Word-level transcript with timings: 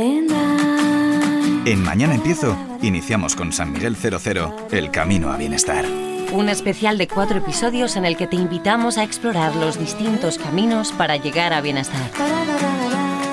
En 0.00 1.82
Mañana 1.82 2.14
Empiezo, 2.14 2.56
iniciamos 2.82 3.34
con 3.34 3.52
San 3.52 3.72
Miguel 3.72 3.96
00, 3.96 4.68
el 4.70 4.92
camino 4.92 5.32
a 5.32 5.36
bienestar. 5.36 5.84
Un 6.30 6.48
especial 6.48 6.98
de 6.98 7.08
cuatro 7.08 7.38
episodios 7.38 7.96
en 7.96 8.04
el 8.04 8.16
que 8.16 8.28
te 8.28 8.36
invitamos 8.36 8.96
a 8.96 9.02
explorar 9.02 9.56
los 9.56 9.76
distintos 9.76 10.38
caminos 10.38 10.92
para 10.92 11.16
llegar 11.16 11.52
a 11.52 11.60
bienestar. 11.60 12.12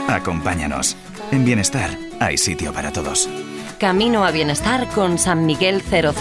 Acompáñanos. 0.07 0.97
En 1.31 1.45
Bienestar 1.45 1.91
hay 2.19 2.39
sitio 2.39 2.73
para 2.73 2.91
todos. 2.91 3.29
Camino 3.79 4.25
a 4.25 4.31
Bienestar 4.31 4.87
con 4.87 5.19
San 5.19 5.45
Miguel 5.45 5.83
00. 5.83 6.13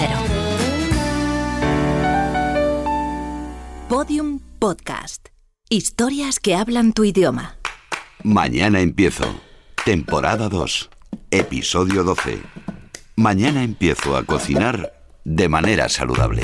Podium 3.88 4.40
Podcast. 4.58 5.28
Historias 5.70 6.38
que 6.38 6.54
hablan 6.54 6.92
tu 6.92 7.04
idioma. 7.04 7.56
Mañana 8.22 8.80
empiezo. 8.80 9.40
Temporada 9.84 10.48
2. 10.48 10.88
Episodio 11.30 12.04
12. 12.04 12.40
Mañana 13.16 13.62
empiezo 13.62 14.16
a 14.16 14.24
cocinar 14.24 14.94
de 15.24 15.46
manera 15.50 15.90
saludable. 15.90 16.40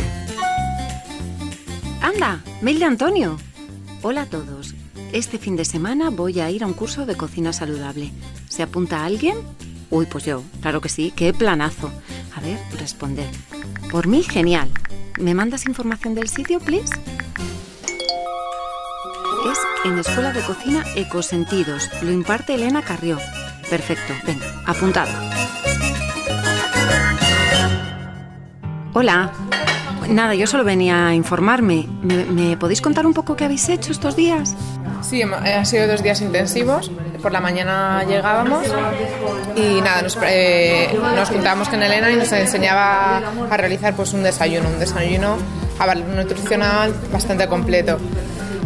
Anda, 2.03 2.43
mail 2.61 2.79
de 2.79 2.85
Antonio. 2.85 3.39
Hola 4.03 4.23
a 4.23 4.27
todos. 4.27 4.75
Este 5.15 5.39
fin 5.39 5.57
de 5.57 5.65
semana 5.65 6.11
voy 6.11 6.41
a 6.41 6.51
ir 6.51 6.65
a 6.65 6.67
un 6.67 6.75
curso 6.75 7.07
de 7.07 7.17
cocina 7.17 7.55
saludable. 7.55 8.13
¿Se 8.51 8.63
apunta 8.63 9.07
alguien? 9.07 9.39
Uy, 9.89 10.05
pues 10.05 10.27
yo, 10.27 10.43
claro 10.61 10.83
que 10.83 10.91
sí, 10.91 11.11
qué 11.17 11.33
planazo. 11.33 11.91
A 12.37 12.43
ver, 12.43 12.59
responder. 12.79 13.31
Por 13.91 14.07
mí, 14.07 14.23
genial. 14.23 14.71
¿Me 15.19 15.33
mandas 15.33 15.65
información 15.65 16.15
del 16.15 16.29
sitio, 16.29 16.61
please? 16.61 16.93
Es 19.51 19.59
en 19.87 19.99
Escuela 19.99 20.33
de 20.35 20.43
Cocina 20.43 20.85
Ecosentidos. 20.95 21.89
Lo 22.03 22.13
imparte 22.13 22.55
Elena 22.55 22.83
Carrió. 22.83 23.19
Perfecto, 23.71 24.13
venga, 24.27 24.47
apuntado. 24.67 25.11
Hola. 28.93 29.31
Nada, 30.09 30.35
yo 30.35 30.49
solo 30.49 30.65
venía 30.65 31.07
a 31.07 31.15
informarme. 31.15 31.87
¿Me, 32.03 32.57
podéis 32.57 32.81
contar 32.83 33.07
un 33.07 33.15
poco 33.15 33.37
qué 33.37 33.45
habéis 33.45 33.69
hecho 33.69 33.93
estos 33.93 34.17
días? 34.17 34.57
Sí, 35.03 35.21
hem- 35.23 35.35
han 35.35 35.65
sido 35.67 35.87
dos 35.87 36.03
días 36.03 36.21
intensivos. 36.21 36.91
Por 37.23 37.31
la 37.31 37.41
mañana 37.41 38.03
llegábamos 38.09 38.65
y 39.55 39.81
nada, 39.83 40.03
nos, 40.03 40.19
eh, 40.27 40.89
nos 41.15 41.29
juntábamos 41.29 41.69
con 41.69 41.81
Elena 41.83 42.11
y 42.11 42.17
nos 42.17 42.33
enseñaba 42.33 43.19
a 43.51 43.57
realizar 43.57 43.95
pues 43.95 44.13
un 44.15 44.23
desayuno, 44.25 44.69
un 44.69 44.81
desayuno 44.81 45.37
a 45.79 45.87
valor 45.87 46.07
nutricional 46.09 46.93
bastante 47.13 47.47
completo. 47.47 47.99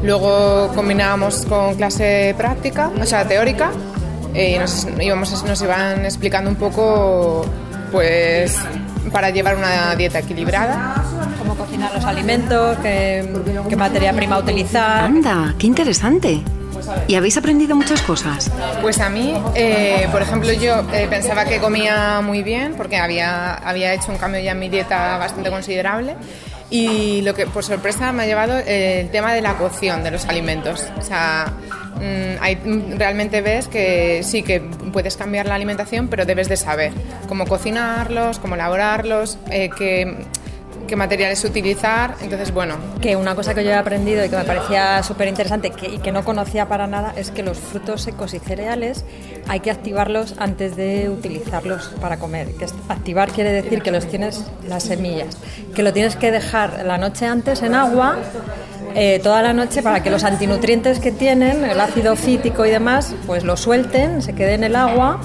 Luego 0.03 0.69
combinábamos 0.75 1.45
con 1.47 1.75
clase 1.75 2.35
práctica, 2.39 2.91
o 3.01 3.05
sea, 3.07 3.27
teórica, 3.27 3.71
eh, 4.35 4.55
y 4.55 4.59
nos, 4.59 4.87
íbamos, 5.01 5.45
nos 5.45 5.63
iban 5.63 6.05
explicando 6.05 6.51
un 6.51 6.57
poco, 6.57 7.47
pues, 7.93 8.59
para 9.13 9.31
llevar 9.31 9.57
una 9.57 9.95
dieta 9.95 10.19
equilibrada. 10.19 11.05
cómo 11.39 11.55
cocinar 11.57 11.95
los 11.95 12.05
alimentos, 12.05 12.77
qué, 12.79 13.29
qué 13.69 13.77
materia 13.77 14.13
prima 14.13 14.39
utilizar. 14.39 15.05
Anda, 15.05 15.55
qué 15.59 15.67
interesante. 15.67 16.43
¿Y 17.09 17.15
habéis 17.15 17.37
aprendido 17.37 17.77
muchas 17.77 18.03
cosas? 18.03 18.51
Pues 18.83 19.01
a 19.01 19.09
mí, 19.09 19.35
eh, 19.55 20.09
por 20.11 20.23
ejemplo, 20.23 20.53
yo 20.53 20.81
eh, 20.93 21.07
pensaba 21.09 21.45
que 21.45 21.59
comía 21.59 22.21
muy 22.23 22.43
bien 22.43 22.75
porque 22.77 22.97
había, 22.97 23.55
había 23.55 23.95
hecho 23.95 24.11
un 24.11 24.19
cambio 24.19 24.41
ya 24.41 24.53
en 24.53 24.59
mi 24.59 24.69
dieta 24.69 25.17
bastante 25.19 25.51
considerable 25.51 26.17
y 26.71 27.23
lo 27.23 27.35
que 27.35 27.47
por 27.47 27.65
sorpresa 27.65 28.13
me 28.13 28.25
ha 28.25 28.27
llevado 28.27 28.59
eh, 28.59 29.01
el 29.01 29.11
tema 29.11 29.33
de 29.33 29.43
la 29.43 29.55
cocción 29.55 30.03
de 30.03 30.11
los 30.11 30.27
alimentos. 30.27 30.87
O 30.99 31.03
sea, 31.03 31.53
ahí 32.41 32.57
mm, 32.57 32.99
realmente 32.99 33.41
ves 33.41 33.69
que 33.69 34.23
sí 34.23 34.43
que 34.43 34.61
puedes 34.93 35.17
cambiar 35.17 35.47
la 35.47 35.55
alimentación, 35.55 36.09
pero 36.09 36.25
debes 36.27 36.49
de 36.49 36.57
saber 36.57 36.93
cómo 37.29 37.47
cocinarlos, 37.47 38.39
cómo 38.39 38.55
elaborarlos, 38.55 39.39
eh, 39.51 39.71
qué, 39.77 40.27
qué 40.87 40.97
materiales 40.97 41.45
utilizar. 41.45 42.17
Entonces, 42.21 42.53
bueno, 42.53 42.77
Que 43.01 43.17
una 43.17 43.35
cosa 43.35 43.55
que 43.55 43.65
yo 43.65 43.71
he 43.71 43.75
aprendido 43.75 44.25
y 44.25 44.29
que 44.29 44.37
me 44.37 44.45
parecía 44.45 45.03
súper 45.03 45.29
interesante 45.29 45.73
y 45.83 45.99
que 45.99 46.13
no 46.13 46.25
conocía 46.25 46.69
para 46.69 46.87
nada 46.87 47.13
es 47.17 47.31
que 47.31 47.43
los 47.43 47.59
frutos 47.59 48.03
secos 48.03 48.35
y 48.35 48.39
cereales 48.39 49.05
hay 49.47 49.61
que 49.61 49.71
activarlos 49.71 50.35
antes 50.39 50.77
de 50.77 51.11
utilizarlos 51.11 51.95
para 52.01 52.17
comer. 52.19 52.55
Que 52.55 52.67
activar 52.89 53.31
quiere 53.31 53.53
decir 53.53 53.83
que 53.83 53.91
los 53.91 54.07
tienes, 54.07 54.45
las 54.67 54.85
semillas, 54.85 55.37
que 55.75 55.83
lo 55.83 55.93
tienes 55.93 56.17
que 56.17 56.31
dejar 56.31 56.85
la 56.85 56.99
noche 56.99 57.27
antes 57.27 57.63
en 57.63 57.75
agua. 57.75 58.19
Eh, 58.95 59.21
toda 59.23 59.43
la 59.43 59.53
noche 59.53 59.83
para 59.83 60.03
que 60.03 60.11
los 60.11 60.25
antinutrientes 60.25 61.01
que 61.01 61.11
tienen, 61.13 61.65
el 61.65 61.81
ácido 61.81 62.17
fítico 62.17 62.65
y 62.65 62.71
demás, 62.71 63.15
pues 63.27 63.45
lo 63.45 63.57
suelten, 63.57 64.23
se 64.23 64.35
quede 64.35 64.55
en 64.55 64.65
el 64.65 64.77
agua 64.77 65.21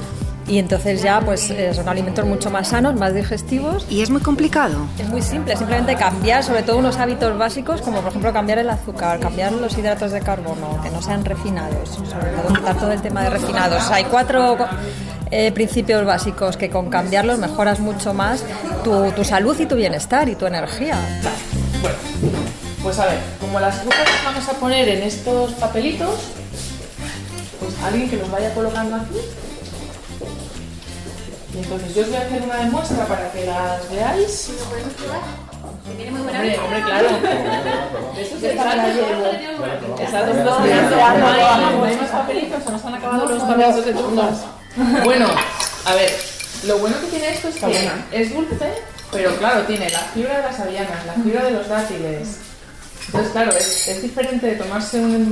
y 0.48 0.58
entonces 0.58 1.04
ya 1.04 1.22
pues 1.22 1.52
eh, 1.52 1.74
son 1.76 1.88
alimentos 1.88 2.26
mucho 2.26 2.50
más 2.50 2.70
sanos, 2.70 2.96
más 2.96 3.14
digestivos 3.14 3.86
¿Y 3.90 4.02
es 4.02 4.10
muy 4.10 4.22
complicado? 4.22 4.88
es 4.98 5.08
muy 5.08 5.22
simple, 5.22 5.56
simplemente 5.56 5.96
cambiar 5.96 6.44
sobre 6.44 6.64
todo 6.64 6.78
unos 6.78 6.98
hábitos 6.98 7.38
básicos 7.38 7.82
como 7.82 8.00
por 8.02 8.10
ejemplo 8.10 8.34
cambiar 8.34 8.58
el 8.58 8.70
azúcar, 8.70 9.20
cambiar 9.20 9.52
los 9.52 9.78
hidratos 9.78 10.12
de 10.12 10.22
carbono, 10.22 10.82
que 10.82 10.90
no 10.90 11.02
sean 11.02 11.24
refinados, 11.24 11.90
sobre 11.90 12.32
todo 12.32 12.54
quitar 12.56 12.78
todo 12.78 12.92
el 12.92 13.02
tema 13.02 13.24
de 13.24 13.30
refinados. 13.30 13.92
Hay 13.92 14.06
cuatro 14.06 14.58
eh, 15.30 15.52
principios 15.52 16.04
básicos 16.04 16.58
que 16.58 16.72
con 16.72 16.90
cambiarlos 16.90 17.38
mejoras 17.38 17.80
mucho 17.80 18.16
más 18.16 18.44
tu, 18.84 19.12
tu 19.12 19.24
salud 19.24 19.56
y 19.60 19.68
tu 19.68 19.76
bienestar 19.76 20.28
y 20.28 20.36
tu 20.36 20.48
energía. 20.48 20.98
Pues 22.90 23.00
a 23.02 23.06
ver, 23.06 23.20
como 23.40 23.60
las 23.60 23.82
frutas 23.82 24.00
las 24.00 24.26
vamos 24.26 24.50
a 24.50 24.54
poner 24.54 24.90
en 24.90 25.04
estos 25.04 25.52
papelitos, 25.54 26.22
pues 27.60 27.76
alguien 27.86 28.10
que 28.10 28.18
los 28.18 28.32
vaya 28.32 28.52
colocando 28.56 28.96
aquí. 28.96 29.14
Y 31.54 31.58
entonces 31.60 31.94
yo 31.94 32.02
os 32.02 32.08
voy 32.08 32.18
a 32.18 32.22
hacer 32.22 32.42
una 32.42 32.56
demuestra 32.56 33.06
para 33.06 33.32
que 33.32 33.46
las 33.46 33.92
veáis. 33.92 34.50
Hombre, 35.88 36.58
hombre, 36.58 36.82
claro. 36.84 37.10
Eso 38.18 38.40
se 38.40 38.50
está 38.54 38.88
Está 40.02 40.26
todo 40.26 40.60
No 40.60 41.86
hay 41.86 41.96
más 41.96 42.10
papelitos, 42.10 42.64
se 42.64 42.72
nos 42.72 42.86
han 42.86 42.96
acabado 42.96 43.28
los 43.28 43.44
papelitos 43.44 43.86
de 43.86 43.94
trufas. 43.94 44.46
Bueno, 45.04 45.28
a 45.86 45.94
ver, 45.94 46.12
lo 46.66 46.80
bueno 46.80 46.96
que 47.02 47.06
tiene 47.06 47.30
esto 47.34 47.50
es 47.50 47.56
que 47.56 47.92
es 48.14 48.34
dulce, 48.34 48.74
pero 49.12 49.36
claro, 49.36 49.62
tiene 49.66 49.92
la 49.92 50.00
fibra 50.00 50.38
de 50.38 50.42
las 50.42 50.60
avellanas, 50.60 51.06
la 51.06 51.14
fibra 51.14 51.44
de 51.44 51.52
los 51.52 51.68
dátiles. 51.68 52.49
Entonces, 53.12 53.32
claro, 53.32 53.52
es, 53.52 53.88
es 53.88 54.02
diferente 54.04 54.46
de 54.46 54.56
tomarse 54.56 55.00
un, 55.00 55.06
un- 55.16 55.32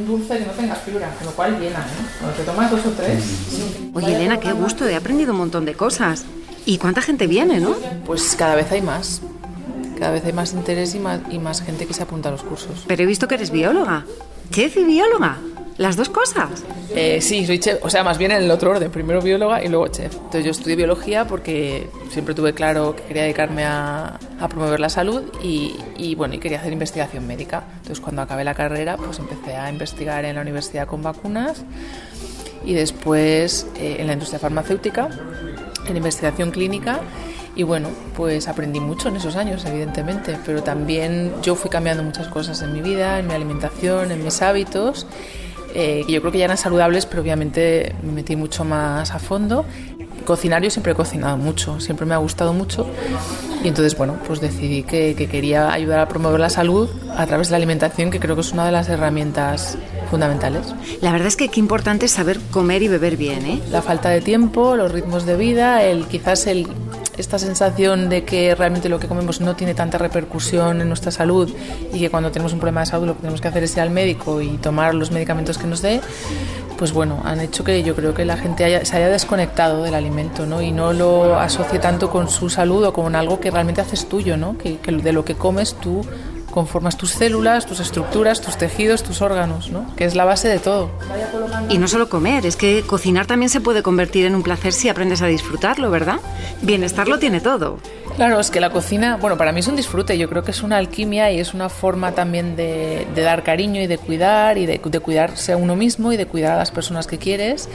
un 0.00 0.06
dulce 0.06 0.38
que 0.38 0.44
no 0.46 0.52
tenga 0.52 0.76
fibra, 0.76 1.12
con 1.16 1.26
lo 1.26 1.32
cual 1.32 1.58
llena, 1.58 1.80
¿eh? 1.80 2.06
Cuando 2.20 2.36
te 2.36 2.44
tomas 2.44 2.70
dos 2.70 2.86
o 2.86 2.90
tres. 2.90 3.24
Oye, 3.94 4.14
Elena, 4.14 4.38
qué 4.38 4.52
gusto, 4.52 4.86
he 4.86 4.94
aprendido 4.94 5.32
un 5.32 5.38
montón 5.38 5.64
de 5.64 5.74
cosas. 5.74 6.24
¿Y 6.66 6.78
cuánta 6.78 7.02
gente 7.02 7.26
viene, 7.26 7.58
no? 7.58 7.74
Pues 8.06 8.36
cada 8.36 8.54
vez 8.54 8.70
hay 8.70 8.82
más. 8.82 9.22
Cada 9.98 10.12
vez 10.12 10.24
hay 10.24 10.32
más 10.32 10.52
interés 10.52 10.94
y 10.94 10.98
más, 11.00 11.20
y 11.30 11.38
más 11.38 11.62
gente 11.62 11.86
que 11.86 11.94
se 11.94 12.02
apunta 12.04 12.28
a 12.28 12.32
los 12.32 12.42
cursos. 12.42 12.84
Pero 12.86 13.02
he 13.02 13.06
visto 13.06 13.26
que 13.26 13.34
eres 13.34 13.50
bióloga. 13.50 14.04
Chef 14.52 14.76
y 14.76 14.84
bióloga. 14.84 15.38
Las 15.80 15.96
dos 15.96 16.10
cosas. 16.10 16.62
Eh, 16.94 17.22
sí, 17.22 17.46
soy 17.46 17.58
chef, 17.58 17.82
o 17.82 17.88
sea, 17.88 18.04
más 18.04 18.18
bien 18.18 18.32
en 18.32 18.42
el 18.42 18.50
otro 18.50 18.70
orden, 18.70 18.90
primero 18.90 19.22
bióloga 19.22 19.64
y 19.64 19.68
luego 19.68 19.88
chef. 19.88 20.14
Entonces 20.14 20.44
yo 20.44 20.50
estudié 20.50 20.76
biología 20.76 21.24
porque 21.24 21.88
siempre 22.10 22.34
tuve 22.34 22.52
claro 22.52 22.94
que 22.94 23.02
quería 23.04 23.22
dedicarme 23.22 23.64
a, 23.64 24.18
a 24.38 24.48
promover 24.50 24.78
la 24.78 24.90
salud 24.90 25.22
y, 25.42 25.74
y, 25.96 26.14
bueno, 26.16 26.34
y 26.34 26.38
quería 26.38 26.58
hacer 26.58 26.74
investigación 26.74 27.26
médica. 27.26 27.64
Entonces 27.78 27.98
cuando 27.98 28.20
acabé 28.20 28.44
la 28.44 28.52
carrera, 28.52 28.98
pues 28.98 29.20
empecé 29.20 29.56
a 29.56 29.70
investigar 29.70 30.26
en 30.26 30.34
la 30.34 30.42
universidad 30.42 30.86
con 30.86 31.02
vacunas 31.02 31.64
y 32.62 32.74
después 32.74 33.66
eh, 33.76 33.96
en 34.00 34.06
la 34.06 34.12
industria 34.12 34.38
farmacéutica, 34.38 35.08
en 35.86 35.96
investigación 35.96 36.50
clínica. 36.50 37.00
Y 37.56 37.62
bueno, 37.62 37.88
pues 38.18 38.48
aprendí 38.48 38.80
mucho 38.80 39.08
en 39.08 39.16
esos 39.16 39.34
años, 39.34 39.64
evidentemente, 39.64 40.36
pero 40.44 40.62
también 40.62 41.32
yo 41.40 41.54
fui 41.54 41.70
cambiando 41.70 42.02
muchas 42.02 42.28
cosas 42.28 42.60
en 42.60 42.74
mi 42.74 42.82
vida, 42.82 43.18
en 43.18 43.26
mi 43.26 43.32
alimentación, 43.32 44.12
en 44.12 44.22
mis 44.22 44.42
hábitos, 44.42 45.06
eh, 45.74 46.04
yo 46.08 46.20
creo 46.20 46.32
que 46.32 46.38
ya 46.38 46.44
eran 46.44 46.58
saludables, 46.58 47.06
pero 47.06 47.22
obviamente 47.22 47.94
me 48.02 48.12
metí 48.12 48.36
mucho 48.36 48.64
más 48.64 49.10
a 49.12 49.18
fondo. 49.18 49.64
Cocinar 50.24 50.62
yo 50.62 50.70
siempre 50.70 50.92
he 50.92 50.94
cocinado 50.94 51.36
mucho, 51.36 51.80
siempre 51.80 52.04
me 52.04 52.14
ha 52.14 52.18
gustado 52.18 52.52
mucho 52.52 52.86
y 53.64 53.68
entonces 53.68 53.96
bueno, 53.96 54.18
pues 54.26 54.40
decidí 54.40 54.82
que, 54.82 55.14
que 55.16 55.28
quería 55.28 55.72
ayudar 55.72 55.98
a 55.98 56.08
promover 56.08 56.40
la 56.40 56.50
salud 56.50 56.88
a 57.16 57.26
través 57.26 57.48
de 57.48 57.52
la 57.52 57.56
alimentación, 57.56 58.10
que 58.10 58.20
creo 58.20 58.34
que 58.34 58.42
es 58.42 58.52
una 58.52 58.66
de 58.66 58.72
las 58.72 58.88
herramientas 58.88 59.78
fundamentales. 60.10 60.74
La 61.00 61.12
verdad 61.12 61.28
es 61.28 61.36
que 61.36 61.48
qué 61.48 61.58
importante 61.58 62.06
es 62.06 62.12
saber 62.12 62.38
comer 62.50 62.82
y 62.82 62.88
beber 62.88 63.16
bien, 63.16 63.46
¿eh? 63.46 63.62
La 63.70 63.80
falta 63.80 64.10
de 64.10 64.20
tiempo, 64.20 64.76
los 64.76 64.92
ritmos 64.92 65.24
de 65.24 65.36
vida, 65.36 65.82
el 65.82 66.06
quizás 66.06 66.46
el 66.46 66.68
esta 67.20 67.38
sensación 67.38 68.08
de 68.08 68.24
que 68.24 68.54
realmente 68.54 68.88
lo 68.88 68.98
que 68.98 69.06
comemos 69.08 69.40
no 69.40 69.54
tiene 69.56 69.74
tanta 69.74 69.98
repercusión 69.98 70.80
en 70.80 70.88
nuestra 70.88 71.10
salud 71.12 71.50
y 71.92 71.98
que 72.00 72.10
cuando 72.10 72.30
tenemos 72.32 72.52
un 72.52 72.58
problema 72.58 72.80
de 72.80 72.86
salud 72.86 73.06
lo 73.06 73.14
que 73.14 73.20
tenemos 73.20 73.40
que 73.40 73.48
hacer 73.48 73.62
es 73.62 73.74
ir 73.76 73.80
al 73.82 73.90
médico 73.90 74.40
y 74.40 74.56
tomar 74.58 74.94
los 74.94 75.10
medicamentos 75.12 75.58
que 75.58 75.66
nos 75.66 75.82
dé, 75.82 76.00
pues 76.78 76.92
bueno, 76.92 77.20
han 77.24 77.40
hecho 77.40 77.62
que 77.62 77.82
yo 77.82 77.94
creo 77.94 78.14
que 78.14 78.24
la 78.24 78.36
gente 78.38 78.64
haya- 78.64 78.84
se 78.84 78.96
haya 78.96 79.08
desconectado 79.08 79.82
del 79.82 79.94
alimento 79.94 80.46
¿no? 80.46 80.62
y 80.62 80.72
no 80.72 80.92
lo 80.94 81.38
asocie 81.38 81.78
tanto 81.78 82.10
con 82.10 82.28
su 82.30 82.48
salud 82.48 82.84
o 82.84 82.92
con 82.92 83.14
algo 83.14 83.38
que 83.38 83.50
realmente 83.50 83.80
haces 83.82 84.08
tuyo, 84.08 84.36
¿no? 84.38 84.56
que, 84.56 84.78
de 84.90 85.12
lo 85.12 85.24
que 85.24 85.34
comes 85.34 85.74
tú 85.74 86.02
conformas 86.50 86.96
tus 86.96 87.10
células, 87.10 87.66
tus 87.66 87.80
estructuras, 87.80 88.40
tus 88.40 88.56
tejidos, 88.56 89.02
tus 89.02 89.22
órganos, 89.22 89.70
¿no? 89.70 89.94
que 89.96 90.04
es 90.04 90.14
la 90.14 90.24
base 90.24 90.48
de 90.48 90.58
todo. 90.58 90.90
Y 91.68 91.78
no 91.78 91.88
solo 91.88 92.08
comer, 92.08 92.46
es 92.46 92.56
que 92.56 92.82
cocinar 92.86 93.26
también 93.26 93.50
se 93.50 93.60
puede 93.60 93.82
convertir 93.82 94.26
en 94.26 94.34
un 94.34 94.42
placer 94.42 94.72
si 94.72 94.88
aprendes 94.88 95.22
a 95.22 95.26
disfrutarlo, 95.26 95.90
¿verdad? 95.90 96.20
Bienestar 96.62 97.08
lo 97.08 97.18
tiene 97.18 97.40
todo. 97.40 97.78
Claro, 98.16 98.38
es 98.40 98.50
que 98.50 98.60
la 98.60 98.70
cocina, 98.70 99.16
bueno, 99.16 99.38
para 99.38 99.52
mí 99.52 99.60
es 99.60 99.68
un 99.68 99.76
disfrute, 99.76 100.18
yo 100.18 100.28
creo 100.28 100.42
que 100.42 100.50
es 100.50 100.62
una 100.62 100.76
alquimia 100.76 101.30
y 101.30 101.40
es 101.40 101.54
una 101.54 101.68
forma 101.68 102.12
también 102.12 102.56
de, 102.56 103.06
dar 103.14 103.42
cariño 103.42 103.80
y 103.80 103.86
de 103.86 103.98
cuidar 103.98 104.58
y 104.58 104.66
de, 104.66 104.80
de 104.82 105.00
cuidarse 105.00 105.52
a 105.52 105.56
uno 105.56 105.76
mismo 105.76 106.12
y 106.12 106.16
de 106.16 106.26
cuidar 106.26 106.52
a 106.52 106.56
las 106.58 106.70
personas 106.70 107.06
que 107.06 107.18
quieres. 107.18 107.68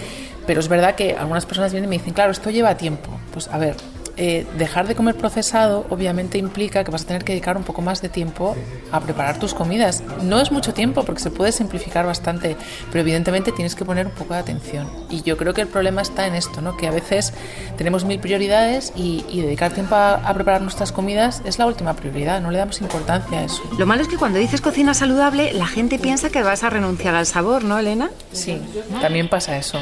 Pero 0.46 0.60
es 0.60 0.68
verdad 0.68 0.96
que 0.96 1.14
algunas 1.14 1.46
personas 1.46 1.72
vienen 1.72 1.88
y 1.88 1.90
me 1.90 1.98
dicen, 1.98 2.14
claro, 2.14 2.32
esto 2.32 2.52
lleva 2.52 2.78
tiempo. 2.78 3.10
Pues 3.34 3.48
a 3.48 3.58
ver, 3.58 3.76
eh, 4.18 4.48
dejar 4.58 4.88
de 4.88 4.96
comer 4.96 5.16
procesado 5.16 5.86
obviamente 5.90 6.38
implica 6.38 6.84
que 6.84 6.92
vas 6.92 7.04
a 7.04 7.08
tener 7.08 7.24
que 7.24 7.34
dedicar 7.34 7.58
un 7.58 7.64
poco 7.64 7.82
más 7.82 8.02
de 8.02 8.10
tiempo 8.10 8.56
a 8.92 9.00
preparar 9.02 9.40
tus 9.40 9.54
comidas. 9.54 10.04
No 10.24 10.40
es 10.40 10.52
mucho 10.52 10.74
tiempo 10.74 11.04
porque 11.04 11.22
se 11.22 11.32
puede 11.32 11.52
simplificar 11.52 12.06
bastante, 12.06 12.56
pero 12.92 13.02
evidentemente 13.02 13.52
tienes 13.52 13.76
que 13.76 13.84
poner 13.84 14.08
un 14.08 14.14
poco 14.14 14.34
de 14.34 14.40
atención. 14.40 14.90
Y 15.10 15.22
yo 15.24 15.38
creo 15.38 15.54
que 15.54 15.62
el 15.62 15.68
problema 15.68 16.02
está 16.02 16.28
en 16.28 16.36
esto, 16.36 16.62
¿no? 16.62 16.78
que 16.78 16.88
a 16.88 16.92
veces 16.92 17.34
tenemos 17.78 18.06
mil 18.06 18.20
prioridades 18.20 18.94
y, 18.96 19.24
dedicar 19.46 19.74
tiempo 19.74 19.96
a, 19.96 20.16
a, 20.16 20.34
preparar 20.34 20.62
nuestras 20.62 20.92
comidas 20.92 21.42
es 21.46 21.60
la 21.60 21.68
última 21.68 21.94
prioridad, 21.96 22.42
no 22.42 22.52
le 22.52 22.58
damos 22.58 22.82
importancia 22.82 23.40
a 23.40 23.44
eso. 23.44 23.62
Lo 23.78 23.86
malo 23.86 24.02
es 24.02 24.08
que 24.08 24.18
cuando 24.18 24.40
dices 24.40 24.62
cocina 24.62 24.94
saludable, 24.94 25.54
la 25.54 25.68
gente 25.68 26.00
piensa 26.00 26.30
que 26.30 26.42
vas 26.42 26.64
a 26.64 26.70
renunciar 26.70 27.16
al 27.16 27.26
sabor, 27.26 27.64
¿no, 27.64 27.78
Elena? 27.78 28.10
Sí, 28.32 28.60
también 29.02 29.30
pasa 29.30 29.58
eso. 29.58 29.80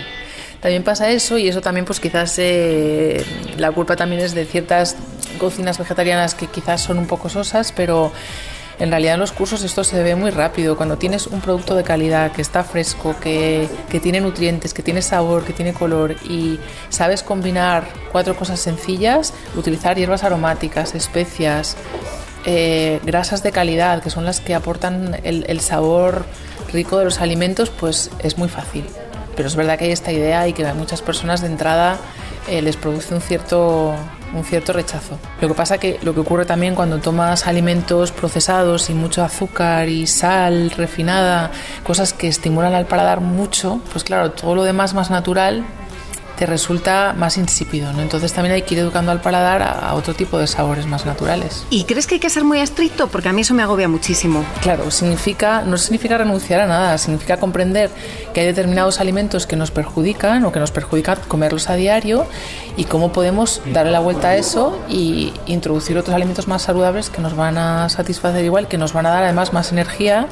También 0.63 0.83
pasa 0.83 1.09
eso 1.09 1.37
y 1.37 1.49
eso 1.49 1.59
también 1.59 1.85
pues 1.85 1.99
quizás 1.99 2.35
eh, 2.37 3.21
la 3.57 3.69
culpa 3.73 3.97
también 3.97 4.21
es 4.21 4.33
de 4.33 4.45
ciertas 4.45 4.95
cocinas 5.37 5.77
vegetarianas 5.77 6.35
que 6.35 6.47
quizás 6.47 6.79
son 6.79 6.99
un 6.99 7.05
poco 7.05 7.27
sosas, 7.27 7.73
pero 7.73 8.13
en 8.79 8.89
realidad 8.89 9.15
en 9.15 9.19
los 9.19 9.33
cursos 9.33 9.61
esto 9.63 9.83
se 9.83 10.01
ve 10.01 10.15
muy 10.15 10.31
rápido. 10.31 10.77
Cuando 10.77 10.97
tienes 10.97 11.27
un 11.27 11.41
producto 11.41 11.75
de 11.75 11.83
calidad, 11.83 12.31
que 12.31 12.41
está 12.41 12.63
fresco, 12.63 13.13
que, 13.19 13.67
que, 13.89 13.99
tiene 13.99 14.21
nutrientes, 14.21 14.73
que 14.73 14.81
tiene 14.81 15.01
sabor, 15.01 15.43
que 15.43 15.51
tiene 15.51 15.73
color 15.73 16.15
y 16.29 16.57
sabes 16.87 17.23
combinar 17.23 17.85
cuatro 18.13 18.33
cosas 18.33 18.61
sencillas, 18.61 19.33
utilizar 19.57 19.97
hierbas 19.97 20.23
aromáticas, 20.23 20.95
especias, 20.95 21.75
eh, 22.45 23.01
grasas 23.03 23.43
de 23.43 23.51
calidad, 23.51 24.01
que 24.01 24.09
son 24.09 24.23
las 24.23 24.39
que 24.39 24.55
aportan 24.55 25.19
el, 25.25 25.43
el 25.49 25.59
sabor 25.59 26.23
rico 26.71 26.99
de 26.99 27.03
los 27.03 27.19
alimentos, 27.19 27.69
pues 27.69 28.11
es 28.19 28.37
muy 28.37 28.47
fácil. 28.47 28.85
Pero 29.35 29.47
es 29.47 29.55
verdad 29.55 29.77
que 29.77 29.85
hay 29.85 29.91
esta 29.91 30.11
idea 30.11 30.47
y 30.47 30.53
que 30.53 30.65
a 30.65 30.73
muchas 30.73 31.01
personas 31.01 31.41
de 31.41 31.47
entrada 31.47 31.97
eh, 32.47 32.61
les 32.61 32.75
produce 32.75 33.13
un 33.13 33.21
cierto, 33.21 33.95
un 34.33 34.43
cierto 34.43 34.73
rechazo. 34.73 35.17
Lo 35.39 35.47
que 35.47 35.53
pasa 35.53 35.77
que 35.77 35.99
lo 36.01 36.13
que 36.13 36.19
ocurre 36.19 36.45
también 36.45 36.75
cuando 36.75 36.99
tomas 36.99 37.47
alimentos 37.47 38.11
procesados 38.11 38.89
y 38.89 38.93
mucho 38.93 39.23
azúcar 39.23 39.87
y 39.89 40.07
sal 40.07 40.71
refinada, 40.71 41.51
cosas 41.83 42.13
que 42.13 42.27
estimulan 42.27 42.73
al 42.73 42.85
paladar 42.85 43.21
mucho, 43.21 43.79
pues 43.91 44.03
claro, 44.03 44.31
todo 44.31 44.55
lo 44.55 44.63
demás 44.63 44.93
más 44.93 45.09
natural 45.09 45.63
te 46.43 46.47
resulta 46.47 47.13
más 47.17 47.37
insípido, 47.37 47.93
¿no? 47.93 48.01
Entonces 48.01 48.33
también 48.33 48.53
hay 48.53 48.63
que 48.63 48.73
ir 48.73 48.81
educando 48.81 49.13
al 49.13 49.21
paladar 49.21 49.61
a, 49.61 49.93
otro 49.93 50.13
tipo 50.13 50.37
de 50.37 50.45
sabores 50.45 50.85
más 50.87 51.05
naturales. 51.05 51.65
¿Y 51.69 51.85
crees 51.85 52.05
que 52.05 52.15
hay 52.15 52.19
que 52.19 52.29
ser 52.29 52.43
muy 52.43 52.59
estricto? 52.59 53.07
Porque 53.07 53.29
a 53.29 53.31
mí 53.31 53.43
eso 53.43 53.53
me 53.53 53.63
agobia 53.63 53.87
muchísimo. 53.87 54.43
Claro, 54.61 54.91
significa, 54.91 55.61
no 55.61 55.77
significa 55.77 56.17
renunciar 56.17 56.59
a 56.59 56.67
nada, 56.67 56.97
significa 56.97 57.37
comprender 57.37 57.89
que 58.33 58.41
hay 58.41 58.45
determinados 58.45 58.99
alimentos 58.99 59.47
que 59.47 59.55
nos 59.55 59.71
perjudican 59.71 60.43
o 60.43 60.51
que 60.51 60.59
nos 60.59 60.71
perjudican 60.71 61.19
comerlos 61.29 61.69
a 61.69 61.75
diario 61.75 62.25
y 62.75 62.83
cómo 62.83 63.13
podemos 63.13 63.61
darle 63.71 63.93
la 63.93 64.01
vuelta 64.01 64.29
a 64.29 64.35
eso 64.35 64.77
y 64.89 65.31
introducir 65.45 65.97
otros 65.97 66.13
alimentos 66.13 66.49
más 66.49 66.63
saludables 66.63 67.09
que 67.09 67.21
nos 67.21 67.37
van 67.37 67.57
a 67.57 67.87
satisfacer 67.87 68.43
igual, 68.43 68.67
que 68.67 68.77
nos 68.77 68.91
van 68.91 69.05
a 69.05 69.11
dar 69.11 69.23
además 69.23 69.53
más 69.53 69.71
energía 69.71 70.27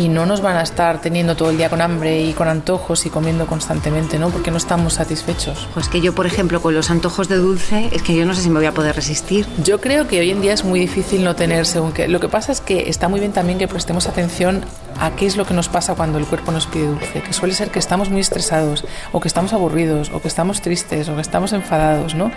y 0.00 0.08
no 0.08 0.24
nos 0.24 0.40
van 0.40 0.56
a 0.56 0.62
estar 0.62 1.02
teniendo 1.02 1.36
todo 1.36 1.50
el 1.50 1.58
día 1.58 1.68
con 1.68 1.82
hambre 1.82 2.22
y 2.22 2.32
con 2.32 2.48
antojos 2.48 3.04
y 3.04 3.10
comiendo 3.10 3.46
constantemente, 3.46 4.18
¿no? 4.18 4.30
Porque 4.30 4.50
no 4.50 4.56
estamos 4.56 4.94
satisfechos. 4.94 5.68
Pues 5.74 5.88
que 5.88 6.00
yo, 6.00 6.14
por 6.14 6.26
ejemplo, 6.26 6.62
con 6.62 6.74
los 6.74 6.90
antojos 6.90 7.28
de 7.28 7.36
dulce, 7.36 7.90
es 7.92 8.02
que 8.02 8.16
yo 8.16 8.24
no 8.24 8.34
sé 8.34 8.40
si 8.40 8.48
me 8.48 8.56
voy 8.56 8.66
a 8.66 8.72
poder 8.72 8.96
resistir. 8.96 9.46
Yo 9.62 9.78
creo 9.78 10.08
que 10.08 10.20
hoy 10.20 10.30
en 10.30 10.40
día 10.40 10.54
es 10.54 10.64
muy 10.64 10.80
difícil 10.80 11.22
no 11.22 11.36
tener 11.36 11.66
según 11.66 11.92
qué. 11.92 12.08
Lo 12.08 12.18
que 12.18 12.28
pasa 12.28 12.50
es 12.50 12.62
que 12.62 12.88
está 12.88 13.08
muy 13.08 13.20
bien 13.20 13.32
también 13.32 13.58
que 13.58 13.68
prestemos 13.68 14.06
atención 14.06 14.64
a 14.98 15.10
qué 15.10 15.26
es 15.26 15.36
lo 15.36 15.44
que 15.44 15.52
nos 15.52 15.68
pasa 15.68 15.94
cuando 15.94 16.16
el 16.16 16.24
cuerpo 16.24 16.50
nos 16.50 16.66
pide 16.66 16.86
dulce, 16.86 17.20
que 17.20 17.32
suele 17.34 17.52
ser 17.52 17.70
que 17.70 17.78
estamos 17.78 18.08
muy 18.08 18.22
estresados, 18.22 18.84
o 19.12 19.20
que 19.20 19.28
estamos 19.28 19.52
aburridos, 19.52 20.10
o 20.14 20.22
que 20.22 20.28
estamos 20.28 20.62
tristes, 20.62 21.10
o 21.10 21.14
que 21.14 21.22
estamos 21.22 21.52
enfadados, 21.52 22.14
¿no? 22.14 22.30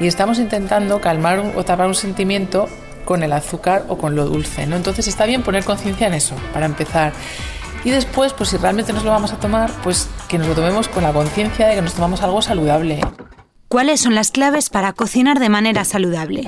Y 0.00 0.06
estamos 0.06 0.38
intentando 0.38 1.00
calmar 1.00 1.52
o 1.56 1.64
tapar 1.64 1.88
un 1.88 1.94
sentimiento 1.96 2.68
con 3.08 3.22
el 3.22 3.32
azúcar 3.32 3.86
o 3.88 3.96
con 3.96 4.14
lo 4.14 4.26
dulce, 4.26 4.66
¿no? 4.66 4.76
Entonces 4.76 5.08
está 5.08 5.24
bien 5.24 5.42
poner 5.42 5.64
conciencia 5.64 6.06
en 6.06 6.12
eso, 6.12 6.34
para 6.52 6.66
empezar. 6.66 7.14
Y 7.82 7.88
después, 7.88 8.34
pues 8.34 8.50
si 8.50 8.58
realmente 8.58 8.92
nos 8.92 9.02
lo 9.02 9.10
vamos 9.10 9.32
a 9.32 9.40
tomar, 9.40 9.72
pues 9.82 10.10
que 10.28 10.36
nos 10.36 10.46
lo 10.46 10.54
tomemos 10.54 10.88
con 10.88 11.04
la 11.04 11.12
conciencia 11.14 11.68
de 11.68 11.76
que 11.76 11.80
nos 11.80 11.94
tomamos 11.94 12.20
algo 12.20 12.42
saludable. 12.42 13.00
¿Cuáles 13.68 14.02
son 14.02 14.14
las 14.14 14.30
claves 14.30 14.68
para 14.68 14.92
cocinar 14.92 15.38
de 15.38 15.48
manera 15.48 15.86
saludable? 15.86 16.46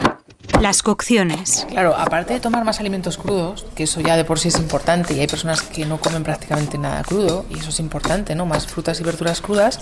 Las 0.61 0.83
cocciones. 0.83 1.67
Claro, 1.71 1.97
aparte 1.97 2.35
de 2.35 2.41
tomar 2.41 2.65
más 2.65 2.81
alimentos 2.81 3.17
crudos, 3.17 3.65
que 3.75 3.85
eso 3.85 4.03
ya 4.03 4.19
de 4.19 4.25
por 4.27 4.39
sí 4.39 4.49
es 4.49 4.59
importante, 4.59 5.15
y 5.15 5.21
hay 5.21 5.27
personas 5.27 5.63
que 5.63 5.87
no 5.87 5.99
comen 5.99 6.23
prácticamente 6.23 6.77
nada 6.77 7.03
crudo, 7.03 7.47
y 7.49 7.59
eso 7.59 7.71
es 7.71 7.81
importante, 7.81 8.35
¿no? 8.35 8.45
Más 8.45 8.67
frutas 8.67 9.01
y 9.01 9.03
verduras 9.03 9.41
crudas, 9.41 9.81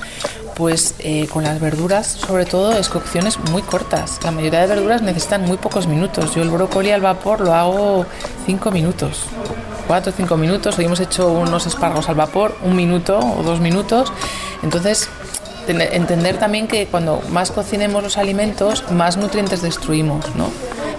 pues 0.55 0.95
eh, 1.01 1.27
con 1.33 1.43
las 1.43 1.61
verduras, 1.61 2.07
sobre 2.07 2.47
todo, 2.47 2.73
es 2.79 2.89
cocciones 2.89 3.41
muy 3.51 3.63
cortas. 3.63 4.21
La 4.23 4.31
mayoría 4.31 4.61
de 4.61 4.69
verduras 4.69 5.03
necesitan 5.03 5.43
muy 5.43 5.57
pocos 5.57 5.89
minutos. 5.89 6.37
Yo 6.37 6.43
el 6.43 6.51
brócoli 6.51 6.93
al 6.93 7.01
vapor 7.01 7.41
lo 7.41 7.55
hago 7.55 8.07
cinco 8.47 8.71
minutos. 8.71 9.25
Cuatro 9.89 10.13
o 10.13 10.15
cinco 10.17 10.37
minutos. 10.37 10.79
Hoy 10.79 10.85
hemos 10.85 11.01
hecho 11.01 11.29
unos 11.33 11.67
espárragos 11.67 12.09
al 12.09 12.15
vapor, 12.15 12.57
un 12.63 12.77
minuto 12.77 13.19
o 13.19 13.43
dos 13.43 13.59
minutos. 13.59 14.13
Entonces, 14.63 15.09
entender 15.69 16.39
también 16.39 16.67
que 16.67 16.87
cuando 16.87 17.23
más 17.31 17.51
cocinemos 17.51 18.03
los 18.03 18.19
alimentos, 18.19 18.91
más 18.91 19.17
nutrientes 19.17 19.63
destruimos, 19.63 20.35
¿no? 20.35 20.51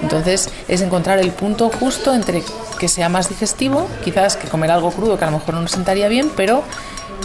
Entonces 0.01 0.49
es 0.67 0.81
encontrar 0.81 1.19
el 1.19 1.31
punto 1.31 1.69
justo 1.69 2.13
entre 2.13 2.43
que 2.79 2.87
sea 2.87 3.09
más 3.09 3.29
digestivo, 3.29 3.87
quizás 4.03 4.37
que 4.37 4.47
comer 4.47 4.71
algo 4.71 4.91
crudo 4.91 5.17
que 5.17 5.25
a 5.25 5.31
lo 5.31 5.37
mejor 5.37 5.55
no 5.55 5.61
nos 5.61 5.71
sentaría 5.71 6.07
bien, 6.07 6.31
pero 6.35 6.63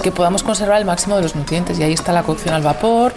que 0.02 0.10
podamos 0.10 0.42
conservar 0.42 0.78
el 0.78 0.84
máximo 0.84 1.16
de 1.16 1.22
los 1.22 1.36
nutrientes. 1.36 1.78
Y 1.78 1.82
ahí 1.82 1.92
está 1.92 2.12
la 2.12 2.22
cocción 2.22 2.54
al 2.54 2.62
vapor. 2.62 3.14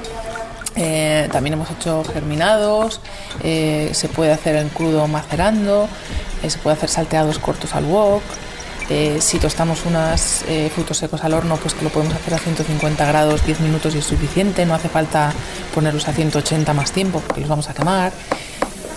Eh, 0.75 1.27
también 1.31 1.53
hemos 1.53 1.71
hecho 1.71 2.03
germinados, 2.03 3.01
eh, 3.43 3.89
se 3.93 4.09
puede 4.09 4.31
hacer 4.31 4.55
en 4.57 4.69
crudo 4.69 5.07
macerando, 5.07 5.89
eh, 6.43 6.51
se 6.51 6.59
puede 6.59 6.77
hacer 6.77 6.89
salteados 6.89 7.39
cortos 7.39 7.73
al 7.73 7.85
wok. 7.85 8.21
Eh, 8.89 9.17
si 9.19 9.37
tostamos 9.37 9.85
unos 9.85 10.43
eh, 10.47 10.71
frutos 10.73 10.97
secos 10.97 11.23
al 11.23 11.33
horno, 11.33 11.57
pues 11.57 11.73
que 11.73 11.83
lo 11.83 11.89
podemos 11.89 12.15
hacer 12.15 12.33
a 12.33 12.37
150 12.37 13.05
grados 13.05 13.45
10 13.45 13.59
minutos 13.59 13.93
y 13.95 13.97
es 13.97 14.05
suficiente, 14.05 14.65
no 14.65 14.73
hace 14.73 14.87
falta 14.87 15.33
ponerlos 15.73 16.07
a 16.07 16.13
180 16.13 16.73
más 16.73 16.91
tiempo 16.93 17.21
porque 17.25 17.41
los 17.41 17.49
vamos 17.49 17.69
a 17.69 17.73
quemar. 17.73 18.13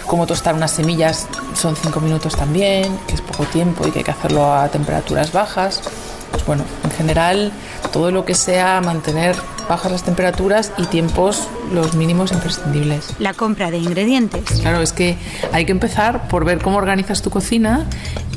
Como 0.06 0.26
tostar 0.26 0.54
unas 0.54 0.70
semillas 0.70 1.26
son 1.54 1.76
5 1.76 2.00
minutos 2.00 2.36
también, 2.36 2.98
que 3.08 3.14
es 3.14 3.20
poco 3.20 3.44
tiempo 3.46 3.86
y 3.86 3.90
que 3.90 4.00
hay 4.00 4.04
que 4.04 4.10
hacerlo 4.12 4.52
a 4.52 4.68
temperaturas 4.68 5.32
bajas. 5.32 5.82
Pues 6.30 6.46
bueno, 6.46 6.64
en 6.84 6.90
general 6.92 7.52
todo 7.92 8.12
lo 8.12 8.24
que 8.24 8.34
sea 8.34 8.80
mantener 8.80 9.34
bajas 9.68 9.92
las 9.92 10.02
temperaturas 10.02 10.72
y 10.78 10.84
tiempos 10.86 11.48
los 11.72 11.94
mínimos 11.94 12.32
imprescindibles. 12.32 13.14
La 13.20 13.34
compra 13.34 13.70
de 13.70 13.78
ingredientes. 13.78 14.60
Claro, 14.60 14.80
es 14.80 14.92
que 14.92 15.16
hay 15.52 15.64
que 15.64 15.72
empezar 15.72 16.28
por 16.28 16.44
ver 16.44 16.60
cómo 16.60 16.76
organizas 16.76 17.22
tu 17.22 17.30
cocina 17.30 17.86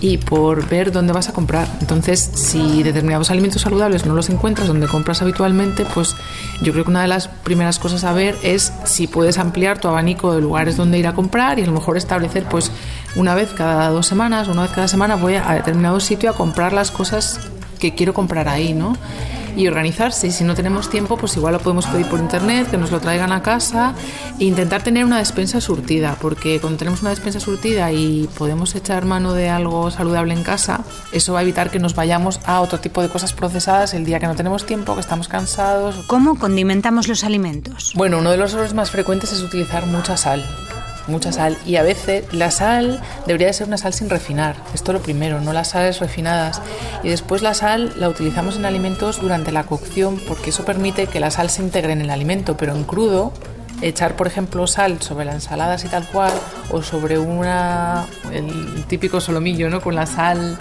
y 0.03 0.17
por 0.17 0.67
ver 0.67 0.91
dónde 0.91 1.13
vas 1.13 1.29
a 1.29 1.33
comprar. 1.33 1.65
Entonces, 1.79 2.19
si 2.33 2.83
determinados 2.83 3.31
alimentos 3.31 3.61
saludables 3.61 4.05
no 4.05 4.13
los 4.13 4.29
encuentras 4.29 4.67
donde 4.67 4.85
compras 4.85 5.21
habitualmente, 5.21 5.85
pues 5.85 6.17
yo 6.61 6.73
creo 6.73 6.83
que 6.83 6.89
una 6.89 7.03
de 7.03 7.07
las 7.07 7.29
primeras 7.29 7.79
cosas 7.79 8.03
a 8.03 8.11
ver 8.11 8.35
es 8.43 8.73
si 8.83 9.07
puedes 9.07 9.37
ampliar 9.37 9.79
tu 9.79 9.87
abanico 9.87 10.33
de 10.35 10.41
lugares 10.41 10.75
donde 10.75 10.99
ir 10.99 11.07
a 11.07 11.13
comprar 11.13 11.57
y 11.57 11.61
a 11.61 11.67
lo 11.67 11.71
mejor 11.71 11.95
establecer 11.95 12.43
pues 12.49 12.69
una 13.15 13.33
vez 13.33 13.51
cada 13.55 13.87
dos 13.91 14.05
semanas, 14.05 14.49
una 14.49 14.63
vez 14.63 14.71
cada 14.71 14.89
semana 14.89 15.15
voy 15.15 15.35
a 15.35 15.53
determinado 15.53 16.01
sitio 16.01 16.29
a 16.31 16.33
comprar 16.33 16.73
las 16.73 16.91
cosas 16.91 17.39
que 17.79 17.95
quiero 17.95 18.13
comprar 18.13 18.49
ahí, 18.49 18.73
¿no? 18.73 18.97
Y 19.55 19.67
organizarse. 19.67 20.27
Y 20.27 20.31
si 20.31 20.43
no 20.43 20.55
tenemos 20.55 20.89
tiempo, 20.89 21.17
pues 21.17 21.35
igual 21.37 21.53
lo 21.53 21.59
podemos 21.59 21.85
pedir 21.87 22.07
por 22.07 22.19
internet, 22.19 22.69
que 22.69 22.77
nos 22.77 22.91
lo 22.91 22.99
traigan 22.99 23.31
a 23.31 23.41
casa 23.41 23.93
e 24.39 24.45
intentar 24.45 24.83
tener 24.83 25.05
una 25.05 25.19
despensa 25.19 25.61
surtida, 25.61 26.17
porque 26.21 26.59
cuando 26.59 26.77
tenemos 26.77 27.01
una 27.01 27.11
despensa 27.11 27.39
surtida 27.39 27.91
y 27.91 28.29
podemos 28.37 28.75
echar 28.75 29.05
mano 29.05 29.33
de 29.33 29.49
algo 29.49 29.91
saludable 29.91 30.33
en 30.33 30.43
casa, 30.43 30.83
eso 31.11 31.33
va 31.33 31.39
a 31.39 31.41
evitar 31.43 31.71
que 31.71 31.79
nos 31.79 31.95
vayamos 31.95 32.39
a 32.45 32.61
otro 32.61 32.79
tipo 32.79 33.01
de 33.01 33.09
cosas 33.09 33.33
procesadas 33.33 33.93
el 33.93 34.05
día 34.05 34.19
que 34.19 34.27
no 34.27 34.35
tenemos 34.35 34.65
tiempo, 34.65 34.95
que 34.95 35.01
estamos 35.01 35.27
cansados. 35.27 35.95
¿Cómo 36.07 36.37
condimentamos 36.37 37.07
los 37.07 37.23
alimentos? 37.23 37.93
Bueno, 37.95 38.19
uno 38.19 38.31
de 38.31 38.37
los 38.37 38.53
errores 38.53 38.73
más 38.73 38.91
frecuentes 38.91 39.31
es 39.31 39.41
utilizar 39.41 39.85
mucha 39.87 40.17
sal 40.17 40.43
mucha 41.07 41.31
sal 41.31 41.57
y 41.65 41.75
a 41.75 41.83
veces 41.83 42.25
la 42.33 42.51
sal 42.51 43.01
debería 43.25 43.47
de 43.47 43.53
ser 43.53 43.67
una 43.67 43.77
sal 43.77 43.93
sin 43.93 44.09
refinar. 44.09 44.55
Esto 44.73 44.91
es 44.91 44.97
lo 44.97 45.03
primero, 45.03 45.41
no 45.41 45.53
las 45.53 45.69
sales 45.69 45.99
refinadas. 45.99 46.61
Y 47.03 47.09
después 47.09 47.41
la 47.41 47.53
sal 47.53 47.93
la 47.97 48.09
utilizamos 48.09 48.55
en 48.55 48.65
alimentos 48.65 49.21
durante 49.21 49.51
la 49.51 49.63
cocción 49.63 50.19
porque 50.27 50.51
eso 50.51 50.65
permite 50.65 51.07
que 51.07 51.19
la 51.19 51.31
sal 51.31 51.49
se 51.49 51.61
integre 51.61 51.93
en 51.93 52.01
el 52.01 52.09
alimento, 52.09 52.57
pero 52.57 52.75
en 52.75 52.83
crudo 52.83 53.33
echar, 53.81 54.15
por 54.15 54.27
ejemplo, 54.27 54.65
sal 54.67 55.01
sobre 55.01 55.25
la 55.25 55.33
ensalada 55.33 55.73
así 55.73 55.87
tal 55.87 56.07
cual, 56.07 56.31
o 56.71 56.81
sobre 56.81 57.19
una, 57.19 58.05
el 58.31 58.85
típico 58.85 59.19
solomillo, 59.19 59.69
¿no? 59.69 59.81
Con 59.81 59.95
la 59.95 60.05
sal 60.05 60.57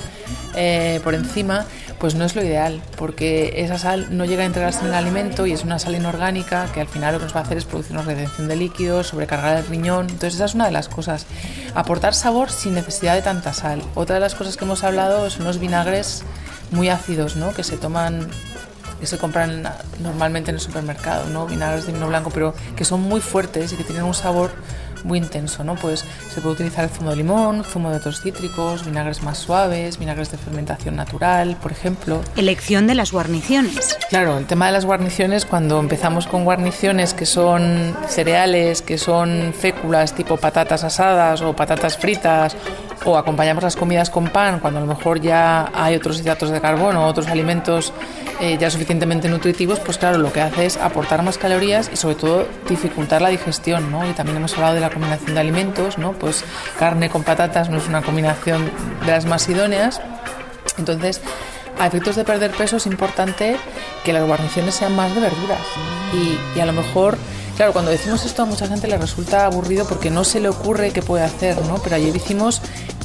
eh, 0.55 1.01
por 1.03 1.15
encima, 1.15 1.67
pues 1.99 2.15
no 2.15 2.25
es 2.25 2.35
lo 2.35 2.43
ideal, 2.43 2.83
porque 2.97 3.55
esa 3.57 3.79
sal 3.79 4.09
no 4.11 4.25
llega 4.25 4.43
a 4.43 4.47
integrarse 4.47 4.81
en 4.81 4.89
el 4.89 4.95
alimento 4.95 5.47
y 5.47 5.53
es 5.53 5.65
una 5.65 5.79
sal 5.79 5.95
inorgánica 5.95 6.67
que 6.73 6.81
al 6.81 6.89
final 6.89 7.15
lo 7.15 7.19
que 7.21 7.25
nos 7.27 7.35
va 7.35 7.41
a 7.41 7.43
hacer 7.45 7.59
es 7.59 7.65
producir 7.65 7.93
una 7.93 8.03
retención 8.03 8.49
de 8.49 8.57
líquidos, 8.57 9.09
sobrecargar 9.09 9.57
el 9.57 9.67
riñón. 9.67 10.07
Entonces 10.11 10.35
esa 10.35 10.47
es 10.47 10.55
una 10.55 10.67
de 10.67 10.73
las 10.73 10.89
cosas. 10.89 11.27
Aportar 11.75 12.15
sabor 12.15 12.51
sin 12.51 12.75
necesidad 12.75 13.15
de 13.15 13.23
tanta 13.23 13.53
sal. 13.53 13.83
Otra 13.95 14.17
de 14.17 14.21
las 14.21 14.35
cosas 14.35 14.57
que 14.57 14.65
hemos 14.65 14.85
hablado 14.85 15.31
son 15.31 15.45
los 15.45 15.59
vinagres 15.59 16.23
muy 16.71 16.89
ácidos, 16.89 17.37
¿no? 17.37 17.53
Que 17.53 17.65
se 17.65 17.77
toman 17.77 18.29
que 19.01 19.07
se 19.09 19.19
compran 19.19 19.65
normalmente 20.01 20.51
en 20.51 20.55
el 20.55 20.61
supermercado, 20.61 21.29
¿no? 21.29 21.47
Vinagres 21.47 21.87
de 21.87 21.93
vino 21.93 22.07
blanco, 22.07 22.31
pero 22.31 22.55
que 22.77 22.85
son 22.85 23.01
muy 23.01 23.21
fuertes 23.21 23.73
y 23.73 23.77
que 23.77 23.83
tienen 23.83 24.05
un 24.05 24.15
sabor 24.15 24.53
muy 25.05 25.19
intenso, 25.19 25.65
¿no? 25.65 25.75
Pues 25.77 26.05
se 26.33 26.41
puede 26.41 26.55
utilizar 26.55 26.85
el 26.85 26.91
zumo 26.91 27.11
de 27.11 27.17
limón, 27.17 27.65
zumo 27.65 27.91
de 27.91 27.97
otros 27.97 28.21
cítricos, 28.21 28.85
vinagres 28.85 29.23
más 29.23 29.39
suaves, 29.39 29.99
vinagres 29.99 30.31
de 30.31 30.39
fermentación 30.39 30.97
natural, 30.97 31.57
por 31.61 31.73
ejemplo. 31.73 32.21
Elección 32.37 32.87
de 32.87 32.95
las 32.95 33.13
guarniciones. 33.13 33.99
Claro, 34.09 34.39
el 34.39 34.47
tema 34.47 34.67
de 34.67 34.73
las 34.73 34.85
guarniciones, 34.85 35.45
cuando 35.45 35.81
empezamos 35.81 36.27
con 36.27 36.45
guarniciones 36.45 37.15
que 37.15 37.27
son 37.27 37.97
cereales, 38.09 38.83
que 38.83 38.99
son 38.99 39.55
féculas 39.59 40.15
tipo 40.15 40.37
patatas 40.37 40.85
asadas 40.85 41.43
o 41.43 41.55
patatas 41.55 41.97
fritas, 41.97 42.57
o 43.05 43.17
acompañamos 43.17 43.63
las 43.63 43.77
comidas 43.77 44.11
con 44.11 44.29
pan, 44.29 44.61
cuando 44.61 44.79
a 44.79 44.83
lo 44.83 44.89
mejor 44.95 45.21
ya 45.21 45.71
hay 45.75 45.97
otros 45.97 46.21
hidratos 46.21 46.51
de 46.51 46.61
carbono, 46.61 47.07
otros 47.07 47.29
alimentos 47.29 47.93
eh, 48.41 48.57
ya 48.59 48.71
suficientemente 48.71 49.29
nutritivos, 49.29 49.81
pues 49.81 49.99
claro, 49.99 50.19
lo 50.19 50.33
que 50.33 50.41
hace 50.41 50.67
es 50.67 50.77
aportar 50.77 51.23
más 51.23 51.39
calorías 51.39 51.91
y 51.93 51.97
sobre 51.97 52.17
todo 52.17 52.47
dificultar 52.69 53.23
la 53.23 53.29
digestión, 53.29 53.91
¿no? 53.91 54.09
Y 54.09 54.13
también 54.13 54.37
hemos 54.37 54.55
hablado 54.55 54.75
de 54.75 54.81
la 54.81 54.91
combinación 54.91 55.35
de 55.35 55.41
alimentos, 55.41 55.99
¿no? 55.99 56.13
Pues 56.13 56.45
carne 56.79 57.09
con 57.09 57.23
patatas 57.23 57.71
no 57.71 57.79
es 57.79 57.89
una 57.89 58.03
combinación 58.03 58.71
de 59.05 59.13
las 59.13 59.27
más 59.27 59.49
idóneas. 59.49 60.01
Entonces, 60.79 61.21
a 61.79 61.87
efectos 61.87 62.17
de 62.17 62.25
perder 62.25 62.51
peso 62.53 62.77
es 62.77 62.87
importante 62.87 63.57
que 64.05 64.13
las 64.13 64.27
guarniciones 64.27 64.75
sean 64.75 64.95
más 64.95 65.15
de 65.15 65.21
verduras. 65.21 65.61
Y, 66.13 66.59
y, 66.59 66.61
a 66.61 66.67
lo 66.67 66.73
mejor, 66.73 67.17
claro, 67.57 67.73
cuando 67.73 67.91
decimos 67.91 68.25
esto 68.25 68.43
a 68.43 68.47
mucha 68.47 68.67
gente 68.67 68.89
le 68.89 68.99
resulta 68.99 69.47
aburrido 69.47 69.87
porque 69.87 70.11
no 70.11 70.25
se 70.25 70.41
le 70.41 70.49
ocurre 70.49 70.91
qué 70.93 71.03
puede 71.03 71.25
hacer, 71.25 71.61
¿no? 71.67 71.79
Pero 71.79 71.97
ayer 71.97 72.15
hicimos 72.15 72.63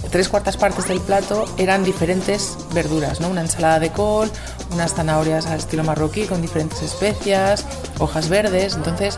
tres 0.10 0.30
cuartas 0.30 0.58
partes 0.58 0.88
del 0.88 1.00
plato 1.00 1.46
eran 1.58 1.84
diferentes 1.84 2.58
verduras, 2.74 3.20
¿no? 3.20 3.30
Una 3.30 3.42
ensalada 3.42 3.80
de 3.80 3.92
col, 3.92 4.30
unas 4.72 4.94
zanahorias 4.94 5.46
al 5.48 5.60
estilo 5.60 5.84
marroquí 5.84 6.26
con 6.26 6.42
diferentes 6.42 6.82
especias, 6.82 7.66
hojas 8.00 8.30
verdes. 8.30 8.76
Entonces, 8.76 9.18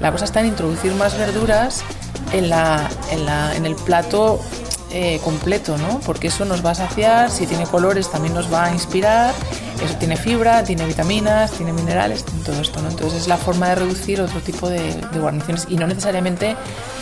la 0.00 0.12
cosa 0.12 0.24
está 0.24 0.40
en 0.40 0.46
introducir 0.46 0.94
más 0.94 1.16
verduras 1.16 1.82
en, 2.32 2.48
la, 2.50 2.88
en, 3.10 3.26
la, 3.26 3.54
en 3.56 3.66
el 3.66 3.74
plato 3.74 4.40
eh, 4.90 5.20
completo, 5.22 5.76
¿no? 5.76 6.00
Porque 6.00 6.28
eso 6.28 6.46
nos 6.46 6.64
va 6.64 6.70
a 6.70 6.74
saciar, 6.74 7.30
si 7.30 7.46
tiene 7.46 7.66
colores 7.66 8.10
también 8.10 8.32
nos 8.32 8.50
va 8.50 8.64
a 8.64 8.72
inspirar, 8.72 9.34
eso 9.84 9.94
tiene 9.96 10.16
fibra, 10.16 10.64
tiene 10.64 10.86
vitaminas, 10.86 11.52
tiene 11.52 11.74
minerales, 11.74 12.24
todo 12.24 12.58
esto, 12.60 12.80
¿no? 12.80 12.88
Entonces 12.88 13.22
es 13.22 13.28
la 13.28 13.36
forma 13.36 13.68
de 13.68 13.74
reducir 13.74 14.18
otro 14.22 14.40
tipo 14.40 14.70
de, 14.70 14.94
de, 14.94 15.20
guarniciones 15.20 15.66
y 15.68 15.76
no 15.76 15.86
necesariamente 15.86 16.56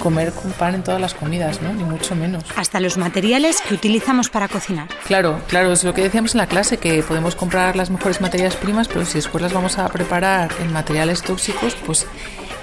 comer 0.07 0.33
con 0.33 0.53
pan 0.53 0.77
en 0.77 0.85
todas 0.85 1.01
las 1.01 1.15
comidas, 1.15 1.61
¿no? 1.63 1.73
Ni 1.73 1.83
mucho 1.83 2.15
menos. 2.15 2.45
Hasta 2.55 2.79
los 2.79 2.97
materiales 2.97 3.61
que 3.61 3.75
utilizamos 3.75 4.31
para 4.31 4.47
cocinar. 4.47 4.87
Claro, 5.05 5.41
claro, 5.49 5.73
es 5.73 5.83
lo 5.83 5.95
que 5.95 6.03
decíamos 6.03 6.37
en 6.37 6.39
la 6.39 6.47
clase, 6.47 6.77
que 6.77 7.03
podemos 7.03 7.35
comprar 7.35 7.75
las 7.75 7.91
mejores 7.91 8.21
materias 8.21 8.55
primas, 8.55 8.87
pero 8.87 9.05
si 9.05 9.15
después 9.15 9.43
las 9.43 9.53
vamos 9.53 9.79
a 9.79 9.89
preparar 9.89 10.53
en 10.61 10.73
materiales 10.73 11.23
tóxicos, 11.23 11.75
pues 11.85 12.07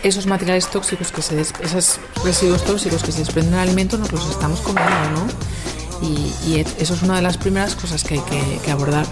esos 0.04 0.26
materiales 0.26 0.70
tóxicos, 0.70 1.12
que 1.12 1.22
se 1.22 1.36
des, 1.36 1.54
esos 1.60 2.00
residuos 2.24 2.64
tóxicos 2.64 3.04
que 3.04 3.12
se 3.12 3.20
desprenden 3.20 3.52
del 3.52 3.60
alimento, 3.60 3.98
nos 3.98 4.14
los 4.14 4.30
estamos 4.30 4.62
comiendo, 4.62 4.94
¿no? 5.12 5.28
Y, 6.02 6.34
y, 6.48 6.66
eso 6.80 6.94
es 6.94 7.02
una 7.02 7.18
de 7.18 7.24
las 7.24 7.36
primeras 7.36 7.76
cosas 7.76 8.06
que 8.06 8.14
hay 8.14 8.22
que, 8.22 8.60
que, 8.64 8.72
abordar. 8.72 9.06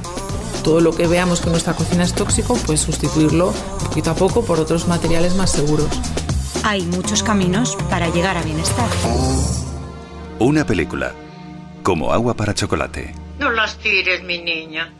Todo 0.63 0.79
lo 0.79 0.95
que 0.95 1.05
veamos 1.05 1.41
que 1.41 1.49
nuestra 1.49 1.73
cocina 1.73 2.05
es 2.05 2.13
tóxico, 2.13 2.55
pues 2.65 2.79
sustituirlo 2.79 3.51
poquito 3.83 4.11
a 4.11 4.15
poco 4.15 4.45
por 4.45 4.57
otros 4.57 4.87
materiales 4.87 5.35
más 5.35 5.51
seguros. 5.51 5.89
Hay 6.63 6.83
muchos 6.83 7.23
caminos 7.23 7.75
para 7.89 8.09
llegar 8.09 8.37
a 8.37 8.43
bienestar. 8.43 8.87
Una 10.37 10.65
película, 10.65 11.13
como 11.81 12.13
agua 12.13 12.35
para 12.35 12.53
chocolate. 12.53 13.15
No 13.39 13.49
las 13.49 13.77
tires, 13.77 14.23
mi 14.23 14.37
niña. 14.39 14.93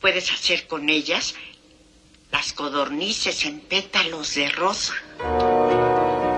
Puedes 0.00 0.32
hacer 0.32 0.66
con 0.66 0.88
ellas 0.88 1.36
las 2.32 2.52
codornices 2.52 3.44
en 3.46 3.60
pétalos 3.60 4.34
de 4.34 4.48
rosa. 4.48 4.94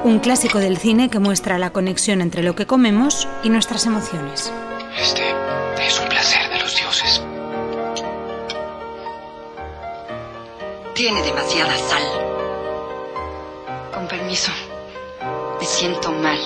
Un 0.04 0.18
clásico 0.18 0.58
del 0.58 0.76
cine 0.76 1.08
que 1.08 1.18
muestra 1.18 1.58
la 1.58 1.70
conexión 1.70 2.20
entre 2.20 2.42
lo 2.42 2.54
que 2.54 2.66
comemos 2.66 3.26
y 3.42 3.48
nuestras 3.48 3.86
emociones. 3.86 4.52
Este 5.00 5.22
es 5.80 5.98
un 5.98 6.08
placer 6.08 6.50
de 6.50 6.60
los 6.60 6.76
dioses. 6.76 7.22
Tiene 10.94 11.22
demasiada 11.22 11.76
sal. 11.78 12.25
Con 14.06 14.18
permiso, 14.18 14.52
me 15.58 15.66
siento 15.66 16.12
mal. 16.12 16.38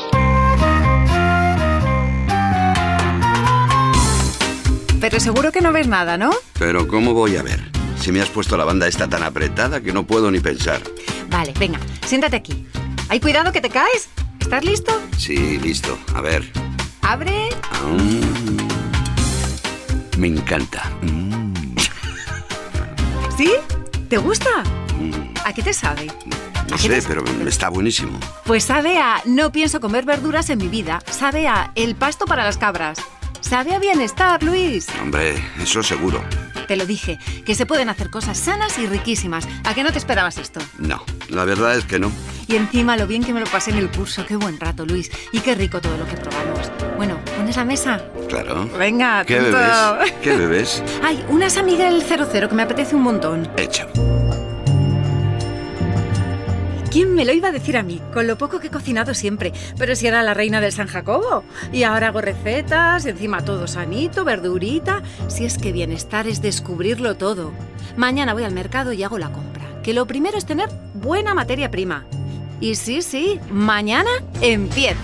Pero 4.98 5.20
seguro 5.20 5.52
que 5.52 5.60
no 5.60 5.70
ves 5.70 5.86
nada, 5.86 6.16
¿no? 6.16 6.30
Pero 6.58 6.88
¿cómo 6.88 7.12
voy 7.12 7.36
a 7.36 7.42
ver? 7.42 7.70
Si 8.00 8.12
me 8.12 8.22
has 8.22 8.30
puesto 8.30 8.56
la 8.56 8.64
banda 8.64 8.86
esta 8.88 9.08
tan 9.08 9.22
apretada 9.22 9.82
que 9.82 9.92
no 9.92 10.06
puedo 10.06 10.30
ni 10.30 10.40
pensar. 10.40 10.80
Vale, 11.28 11.52
venga, 11.58 11.78
siéntate 12.06 12.36
aquí. 12.36 12.66
¡Ay, 13.10 13.20
cuidado 13.20 13.52
que 13.52 13.60
te 13.60 13.68
caes! 13.68 14.08
¿Estás 14.38 14.64
listo? 14.64 14.98
Sí, 15.18 15.58
listo. 15.58 15.98
A 16.14 16.22
ver. 16.22 16.50
¡Abre! 17.02 17.50
Mm. 17.84 18.56
Me 20.18 20.28
encanta. 20.28 20.90
Mm. 21.02 21.52
¿Sí? 23.36 23.52
¿Te 24.08 24.16
gusta? 24.16 24.48
Mm. 24.98 25.34
¿A 25.44 25.52
qué 25.52 25.62
te 25.62 25.74
sabe? 25.74 26.06
No 26.70 26.78
sé, 26.78 27.02
pero 27.06 27.24
está 27.46 27.68
buenísimo. 27.68 28.18
Pues 28.44 28.64
sabe 28.64 28.98
a 28.98 29.20
no 29.24 29.50
pienso 29.52 29.80
comer 29.80 30.04
verduras 30.04 30.50
en 30.50 30.58
mi 30.58 30.68
vida. 30.68 31.00
Sabe 31.10 31.48
a 31.48 31.72
el 31.74 31.96
pasto 31.96 32.26
para 32.26 32.44
las 32.44 32.58
cabras. 32.58 32.98
Sabe 33.40 33.74
a 33.74 33.78
bienestar, 33.78 34.42
Luis. 34.42 34.86
Hombre, 35.02 35.34
eso 35.60 35.82
seguro. 35.82 36.22
Te 36.68 36.76
lo 36.76 36.86
dije, 36.86 37.18
que 37.44 37.56
se 37.56 37.66
pueden 37.66 37.88
hacer 37.88 38.10
cosas 38.10 38.38
sanas 38.38 38.78
y 38.78 38.86
riquísimas. 38.86 39.48
¿A 39.64 39.74
qué 39.74 39.82
no 39.82 39.90
te 39.90 39.98
esperabas 39.98 40.38
esto? 40.38 40.60
No, 40.78 41.02
la 41.28 41.44
verdad 41.44 41.74
es 41.76 41.84
que 41.84 41.98
no. 41.98 42.12
Y 42.46 42.54
encima 42.54 42.96
lo 42.96 43.08
bien 43.08 43.24
que 43.24 43.32
me 43.32 43.40
lo 43.40 43.46
pasé 43.46 43.72
en 43.72 43.78
el 43.78 43.90
curso. 43.90 44.24
Qué 44.26 44.36
buen 44.36 44.60
rato, 44.60 44.86
Luis. 44.86 45.10
Y 45.32 45.40
qué 45.40 45.56
rico 45.56 45.80
todo 45.80 45.96
lo 45.96 46.06
que 46.06 46.16
probamos. 46.16 46.70
Bueno, 46.96 47.18
¿pones 47.36 47.56
la 47.56 47.64
mesa? 47.64 48.04
Claro. 48.28 48.68
Venga, 48.78 49.24
¿Qué 49.24 49.36
tonto. 49.36 49.56
bebes? 49.56 50.12
¿Qué 50.22 50.36
bebes? 50.36 50.82
Ay, 51.02 51.24
una 51.28 51.50
San 51.50 51.66
Miguel 51.66 52.04
00 52.06 52.48
que 52.48 52.54
me 52.54 52.62
apetece 52.62 52.94
un 52.94 53.02
montón. 53.02 53.50
Hecho. 53.56 53.88
¿Quién 56.90 57.14
me 57.14 57.24
lo 57.24 57.32
iba 57.32 57.48
a 57.48 57.52
decir 57.52 57.76
a 57.76 57.84
mí? 57.84 58.00
Con 58.12 58.26
lo 58.26 58.36
poco 58.36 58.58
que 58.58 58.66
he 58.66 58.70
cocinado 58.70 59.14
siempre. 59.14 59.52
Pero 59.78 59.94
si 59.94 60.08
era 60.08 60.24
la 60.24 60.34
reina 60.34 60.60
del 60.60 60.72
San 60.72 60.88
Jacobo. 60.88 61.44
Y 61.72 61.84
ahora 61.84 62.08
hago 62.08 62.20
recetas, 62.20 63.06
encima 63.06 63.44
todo 63.44 63.68
sanito, 63.68 64.24
verdurita. 64.24 65.04
Si 65.28 65.44
es 65.44 65.56
que 65.56 65.70
bienestar 65.70 66.26
es 66.26 66.42
descubrirlo 66.42 67.16
todo. 67.16 67.52
Mañana 67.96 68.34
voy 68.34 68.42
al 68.42 68.52
mercado 68.52 68.92
y 68.92 69.04
hago 69.04 69.18
la 69.18 69.30
compra. 69.30 69.62
Que 69.84 69.94
lo 69.94 70.08
primero 70.08 70.36
es 70.36 70.46
tener 70.46 70.68
buena 70.94 71.32
materia 71.32 71.70
prima. 71.70 72.06
Y 72.60 72.74
sí, 72.74 73.02
sí, 73.02 73.38
mañana 73.50 74.10
empiezo. 74.40 74.98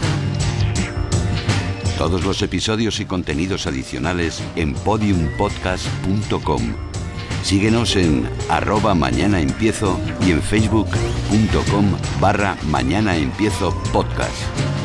Todos 1.96 2.24
los 2.24 2.42
episodios 2.42 2.98
y 2.98 3.06
contenidos 3.06 3.68
adicionales 3.68 4.42
en 4.56 4.74
podiumpodcast.com. 4.74 6.95
Síguenos 7.46 7.94
en 7.94 8.28
arroba 8.50 8.96
mañana 8.96 9.40
empiezo 9.40 10.00
y 10.26 10.32
en 10.32 10.42
facebook.com 10.42 11.96
barra 12.20 12.56
mañana 12.68 13.16
empiezo 13.16 13.72
podcast. 13.92 14.75